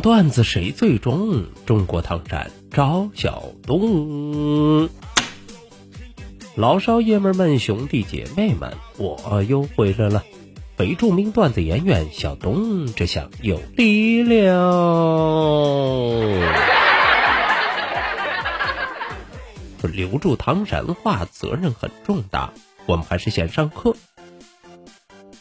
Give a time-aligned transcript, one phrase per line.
[0.00, 1.46] 段子谁最中？
[1.64, 4.88] 中国唐山赵小东，
[6.54, 10.24] 老少爷们们、兄弟姐妹们，我又回来了。
[10.76, 14.52] 非著名段子演员小东，这下有力量。
[19.82, 22.52] 留住唐山话责任很重大，
[22.86, 23.96] 我们还是先上课。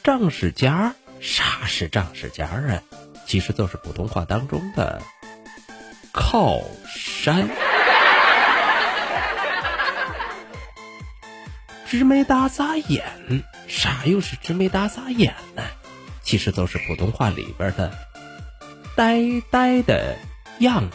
[0.03, 2.81] 丈史家，啥是丈史家啊？
[3.25, 5.01] 其实就是普通话当中的
[6.13, 7.49] 靠山。
[11.87, 13.03] 直眉大撒眼，
[13.67, 15.63] 啥又是直眉大撒眼呢？
[16.23, 17.91] 其实都是普通话里边的
[18.95, 20.17] 呆呆的
[20.59, 20.89] 样。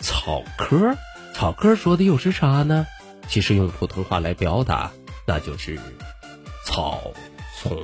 [0.00, 0.96] 草科，
[1.34, 2.86] 草科说的又是啥呢？
[3.28, 4.92] 其实用普通话来表达，
[5.26, 5.80] 那就是。
[6.66, 7.00] 草
[7.56, 7.80] 丛。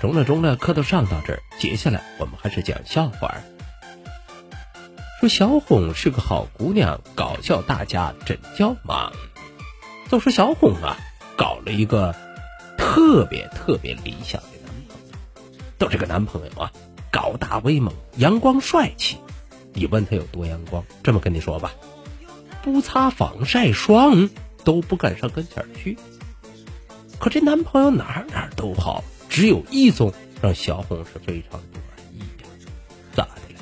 [0.00, 3.34] 中了中了，课都上到这儿，接下来我们还是讲笑话。
[5.20, 9.12] 说小红是个好姑娘，搞笑大家真叫忙。
[10.10, 10.96] 就说小红啊，
[11.36, 12.14] 搞了一个
[12.76, 15.06] 特别特别理想的男朋友。
[15.78, 16.72] 都这个男朋友啊，
[17.12, 19.18] 高大威猛，阳光帅气。
[19.72, 20.84] 你问他有多阳光？
[21.04, 21.70] 这么跟你说吧。
[22.62, 24.30] 不擦防晒霜
[24.64, 25.96] 都不敢上跟前去，
[27.18, 32.44] 可这男朋友哪哪都好，只有一种让小红是非常不满意的，
[33.14, 33.60] 咋的了？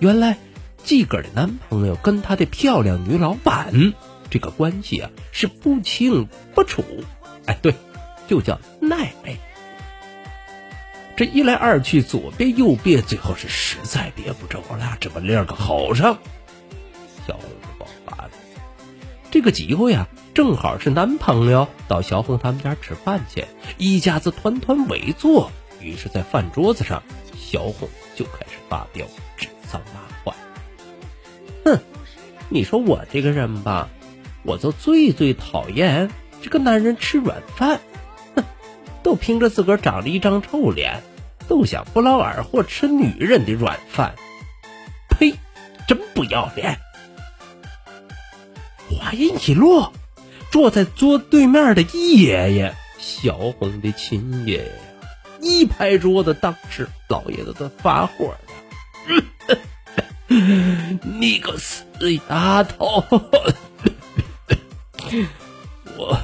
[0.00, 0.36] 原来
[0.82, 3.92] 自个儿的男朋友跟他的漂亮女老板
[4.30, 6.84] 这个关系啊是不清不楚，
[7.46, 7.74] 哎，对，
[8.26, 9.38] 就叫暧昧。
[11.16, 16.18] 这一来二去，左憋右憋，最后是实在憋不住了，这么练个好上，
[17.26, 17.42] 小红。
[19.30, 23.44] 这个机会呀，正好是男朋友到小红他们家吃饭去，
[23.76, 25.50] 一家子团团围坐。
[25.80, 27.02] 于是，在饭桌子上，
[27.36, 29.06] 小红就开始发飙，
[29.36, 30.34] 指桑骂槐。
[31.64, 31.78] 哼，
[32.48, 33.90] 你说我这个人吧，
[34.42, 36.10] 我就最最讨厌
[36.42, 37.80] 这个男人吃软饭。
[38.34, 38.44] 哼，
[39.02, 41.02] 都凭着自个儿长了一张臭脸，
[41.46, 44.14] 都想不劳而获吃女人的软饭。
[45.10, 45.34] 呸，
[45.86, 46.80] 真不要脸！
[48.88, 49.92] 话音一落，
[50.50, 54.72] 坐在桌对面的爷爷，小红的亲爷爷，
[55.40, 58.40] 一拍桌子，当时老爷子都发火了
[61.20, 61.84] ：“你个死
[62.28, 63.04] 丫头！
[65.96, 66.18] 我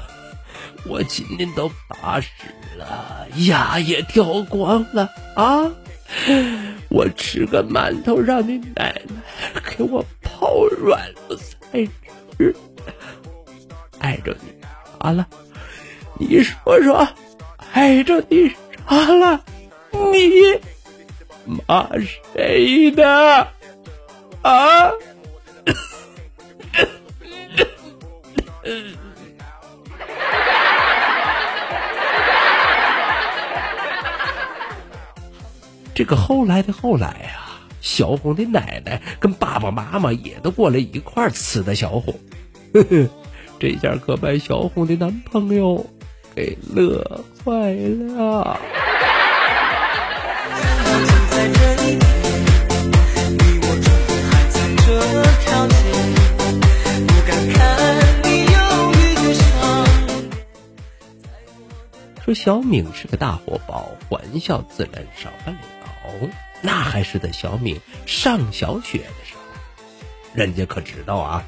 [0.87, 2.29] 我今年都八十
[2.77, 5.71] 了，牙也掉光了啊！
[6.91, 11.89] 我吃个馒头，让你奶奶给我泡软了才。”
[14.01, 14.49] 爱着你
[15.01, 15.27] 啥了？
[16.19, 17.09] 你说说，
[17.73, 18.49] 爱着你
[18.89, 19.41] 啥了？
[19.91, 20.61] 你
[21.69, 21.89] 骂
[22.35, 23.47] 谁呢？
[24.43, 24.91] 啊？
[35.95, 37.44] 这个后来的后来呀。
[37.85, 42.19] 小红的奶奶跟爸爸妈妈也都过来一块儿吃的小红，
[42.73, 43.09] 呵呵，
[43.59, 45.85] 这下可把小红的男朋友
[46.35, 47.05] 给乐
[47.45, 48.59] 坏了。
[62.25, 65.57] 说小敏是个大活宝，欢笑自然少不了。
[66.67, 69.41] 那还是在小敏上小学的时候，
[70.33, 71.45] 人家可知道啊，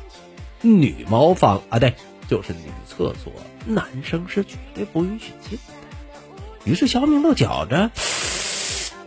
[0.60, 1.94] 女茅房啊，对，
[2.28, 3.32] 就是女厕所，
[3.64, 6.70] 男生是绝对不允许进的。
[6.70, 7.90] 于是小敏都觉着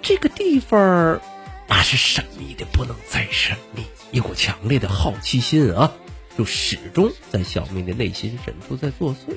[0.02, 1.22] 这个地方
[1.68, 5.94] 那是神秘的不能再神秘，一股强烈的好奇心啊，
[6.36, 9.36] 就始终在小敏的内心深处在作祟。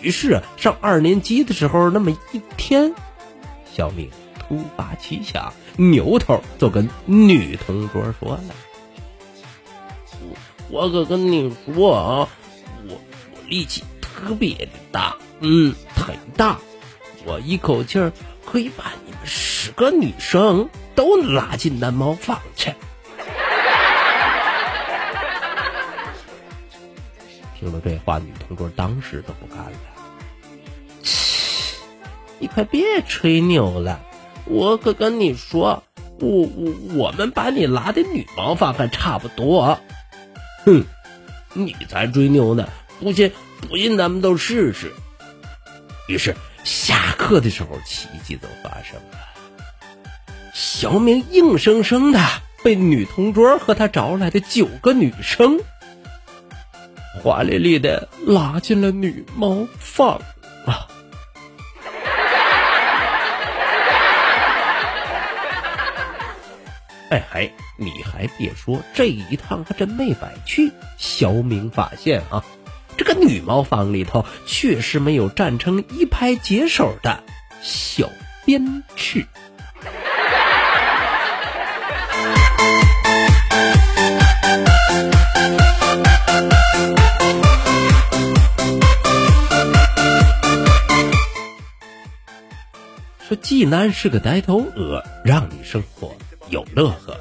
[0.00, 2.94] 于是上二年级的时候，那么一天，
[3.70, 4.08] 小敏。
[4.50, 8.42] 突发奇想，扭头就跟女同桌说了
[10.68, 12.28] ：“我我可跟你说啊，
[12.88, 13.00] 我
[13.30, 16.58] 我力气特别的大，嗯，很大，
[17.24, 18.12] 我一口气儿
[18.44, 22.74] 可以把你们十个女生都拉进男茅房去。
[27.56, 29.78] 听了这话，女同桌当时都不干了。
[31.04, 31.76] 切，
[32.40, 34.00] 你快别吹牛了！
[34.50, 35.82] 我可跟你说，
[36.18, 39.78] 我我我们把你拉的女茅房还差不多。
[40.66, 40.84] 哼，
[41.54, 42.68] 你才吹牛呢！
[42.98, 43.32] 不信，
[43.68, 44.92] 不信咱们都试试。
[46.08, 49.18] 于是下课的时候，奇迹都发生了。
[50.52, 52.18] 小明硬生生的
[52.64, 55.60] 被女同桌和他找来的九个女生。
[57.22, 60.20] 华丽丽的拉进了女茅房
[67.10, 70.70] 哎嘿，你还别说，这一趟还真没白去。
[70.96, 72.44] 小明发现啊，
[72.96, 77.20] 这个女茅房里头确实没有站成一排解手的
[77.60, 78.08] 小
[78.44, 79.26] 编制。
[93.26, 96.14] 说济南是个呆头鹅，让你生活
[96.50, 97.18] 有乐呵。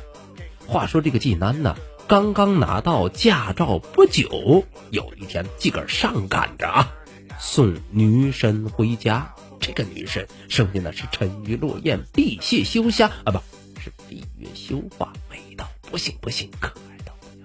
[0.67, 1.77] 话说这个济南呢，
[2.07, 6.91] 刚刚拿到驾照不久，有一天自个儿上赶着啊，
[7.39, 9.33] 送女神回家。
[9.59, 17.43] 这个女神生的那是沉鱼落雁、闭月羞花啊，不是闭月羞花，美到不行不行，可爱到不行。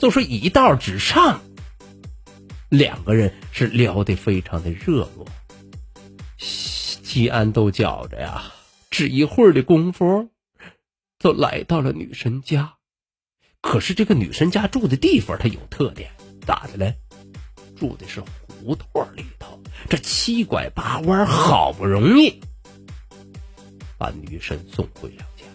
[0.00, 1.40] 就说一道之上，
[2.68, 5.26] 两个人是聊得非常的热络。
[6.36, 8.52] 西安都觉着呀，
[8.92, 10.28] 只一会儿的功夫，
[11.18, 12.74] 就来到了女神家。
[13.62, 16.10] 可是这个女神家住的地方，它有特点，
[16.46, 16.94] 咋的嘞？
[17.74, 18.86] 住的是胡同
[19.16, 19.58] 里头，
[19.88, 22.38] 这七拐八弯，好不容易
[23.96, 25.46] 把女神送回了家。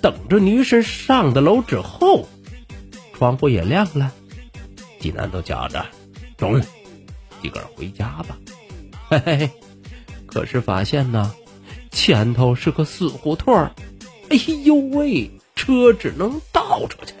[0.00, 2.28] 等着女神上的楼之后，
[3.14, 4.14] 窗户也亮了。
[5.00, 5.84] 济南都觉着，
[6.36, 6.60] 中，
[7.42, 8.38] 自个儿回家吧。
[9.08, 9.50] 嘿嘿嘿。
[10.26, 11.34] 可是发现呢，
[11.90, 13.72] 前头是个死胡同儿，
[14.30, 17.14] 哎呦喂，车只能倒出去。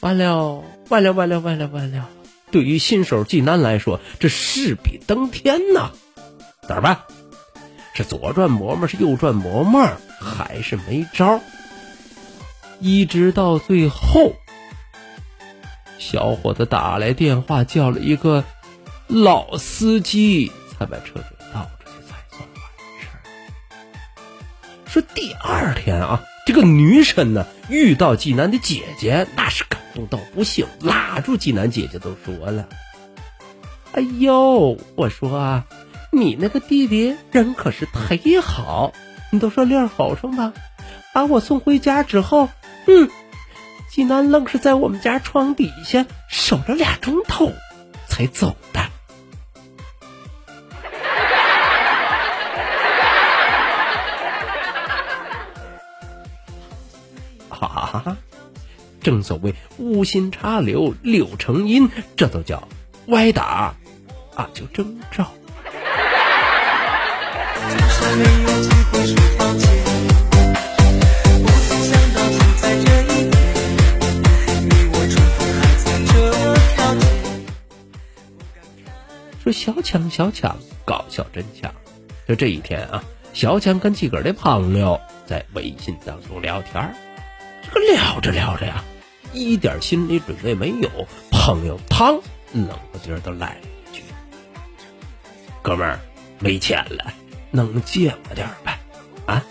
[0.00, 2.08] 完了，完了，完了，完了，完了！
[2.50, 5.92] 对于新手济南来说，这势比登天呐！
[6.66, 7.00] 咋办？
[7.92, 9.88] 是左转磨磨，是右转磨磨，
[10.20, 11.40] 还是没招？
[12.80, 14.32] 一直到最后，
[15.98, 18.42] 小伙子打来电话，叫了一个
[19.06, 21.20] 老司机，才把车
[24.90, 32.66] 说第二天啊，这个女神呢遇到济南的姐姐，那是感动到不行，拉住济南姐姐都说了
[33.94, 35.64] ：“哎呦，我说啊，
[36.10, 38.92] 你那个弟弟人可是忒好，
[39.30, 40.52] 你都说脸好上吧，
[41.14, 42.48] 把我送回家之后，
[42.88, 43.08] 嗯，
[43.92, 47.52] 济南愣是在我们家床底下守了俩钟头
[48.08, 48.79] 才走的。”
[57.98, 58.16] 哈，
[59.02, 62.68] 正所谓无心插柳柳成荫，这都叫
[63.08, 63.74] 歪打
[64.34, 65.26] 啊，就征兆。
[79.42, 81.72] 说小强小强搞笑真强，
[82.28, 86.94] 就这一天啊，小强跟自个儿的朋友在微信当中聊天儿
[87.72, 88.84] 这个聊着聊着呀，
[89.32, 90.90] 一点心理准备没有，
[91.30, 92.20] 朋友汤
[92.52, 94.02] 冷不丁儿都来了一句
[95.62, 96.00] ：“哥们儿，
[96.40, 97.12] 没钱了，
[97.52, 98.80] 能借我点呗？”
[99.26, 99.44] 啊！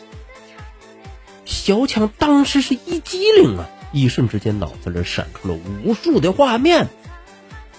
[1.46, 6.90] 小强当时是一激灵啊，一瞬之间脑子里闪出了无数的画面。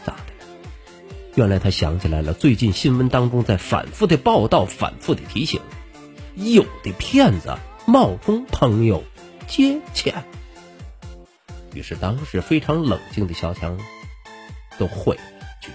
[0.07, 0.47] 咋的了？
[1.35, 5.61] 原来他想起来了，最近新闻当中在反复的报道，反复的提醒，
[6.35, 9.05] 有的骗子冒充朋友。
[9.51, 10.23] 借钱，
[11.75, 13.77] 于是当时非常冷静的小强
[14.79, 15.73] 都回了一句：“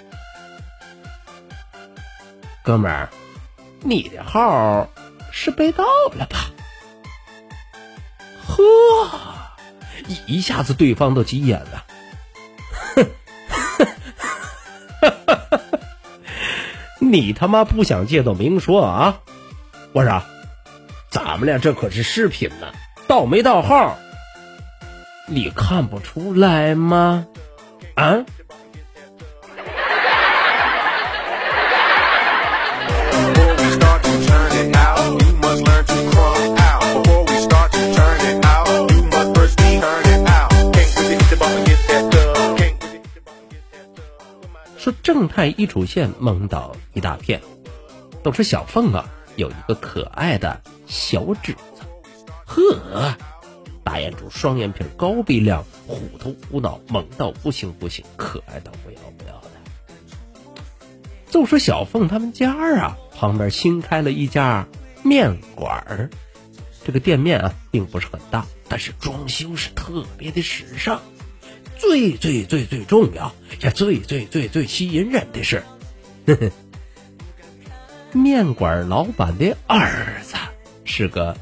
[2.63, 3.09] 哥们儿，
[3.81, 4.89] 你的号
[5.29, 6.49] 是被盗了吧？”
[8.47, 8.55] 呵，
[10.25, 11.85] 一下子对方都急眼了，
[12.95, 13.05] 哼，
[17.11, 19.19] 你他妈不想借都明说啊！
[19.91, 20.23] 我说，
[21.09, 22.71] 咱们俩这可是视频呢。
[23.07, 23.97] 盗没盗号？
[25.27, 27.25] 你看不出来吗？
[27.95, 28.25] 啊？
[44.77, 47.41] 说正太一出现，蒙倒一大片，
[48.21, 51.55] 都是小凤啊，有一个可爱的小纸。
[52.45, 53.15] 呵，
[53.83, 59.49] 大眼珠，双眼皮，高鼻梁，虎头虎脑，萌到不行不行，可爱到不要不要的。
[61.29, 64.67] 就说小凤他们家啊，旁边新开了一家
[65.03, 66.09] 面馆儿，
[66.85, 71.01] 这个店面啊，并不是很大，但是装修是特别的时尚。
[71.77, 75.63] 最最最最重要，也最最最最吸引人的是，
[76.25, 76.49] 呵呵。
[78.13, 80.35] 面馆老板的儿子
[80.85, 81.35] 是个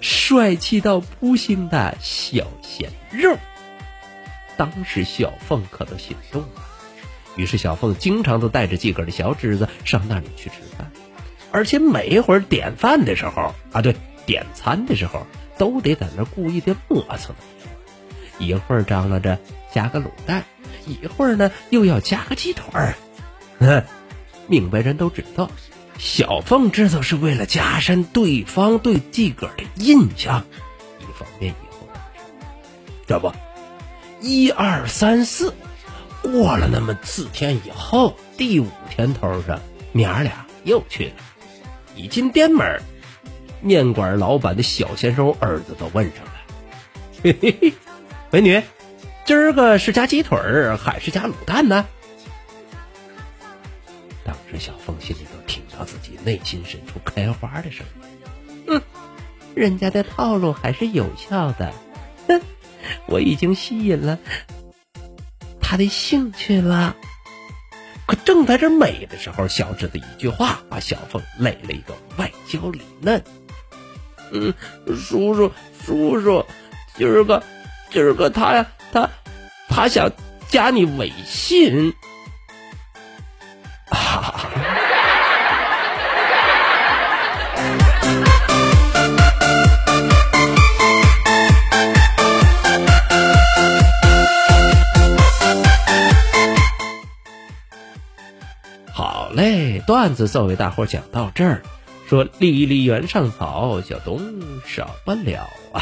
[0.00, 3.36] 帅气到不行的小鲜肉，
[4.56, 6.48] 当时小凤可都心动了。
[7.36, 10.90] 于是小凤经常都带着自个儿的小侄子上那里去吃饭，
[11.52, 13.94] 而且每一会儿点饭的时候啊，对，
[14.26, 15.26] 点餐的时候
[15.56, 17.34] 都得在那故意的磨蹭，
[18.38, 19.38] 一会儿张罗着
[19.72, 20.44] 加个卤蛋，
[20.86, 22.94] 一会儿呢又要加个鸡腿儿。
[24.48, 25.50] 明白人都知道。
[25.98, 30.44] 小凤知道是为了加深对方对自个儿的印象，
[31.00, 31.88] 一方面以后，
[33.06, 33.32] 这不，
[34.20, 35.52] 一二三四，
[36.22, 39.60] 过了那么四天以后，第五天头上，
[39.92, 41.14] 娘俩又去了。
[41.96, 42.80] 一进店门，
[43.60, 46.32] 面馆老板的小鲜肉儿子都问上了
[47.24, 47.72] ：“嘿嘿嘿，
[48.30, 48.62] 美女，
[49.24, 51.88] 今儿个是加鸡腿儿还是加卤蛋呢？”
[54.24, 55.24] 当时小凤心里
[56.28, 58.02] 内心深处开花的声音，
[58.66, 58.82] 嗯，
[59.54, 61.72] 人家的套路还是有效的，
[62.26, 62.42] 哼，
[63.08, 64.18] 我已经吸引了
[65.58, 66.94] 他的兴趣了。
[68.06, 73.24] 可正在这美的时候，小智的一句话把小凤累了一个外焦里嫩。
[74.30, 74.52] 嗯，
[74.86, 75.50] 叔叔，
[75.82, 76.44] 叔叔，
[76.94, 77.42] 今儿个，
[77.90, 79.08] 今儿个他呀，他，
[79.66, 80.12] 他想
[80.50, 81.94] 加你微信。
[99.38, 101.62] 嘞，段子作为大伙讲到这儿，
[102.08, 104.20] 说离离原上草，小东
[104.66, 105.80] 少不了啊！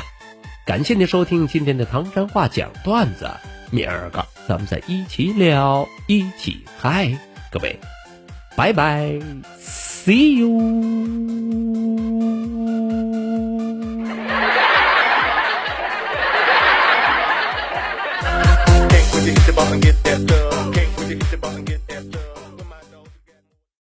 [0.67, 3.31] 感谢您收听今天的唐山话讲段子，
[3.71, 7.19] 明儿个咱们再一起聊，一起嗨，
[7.51, 7.81] 各位。
[8.55, 9.19] 拜拜
[9.59, 11.17] seeyouou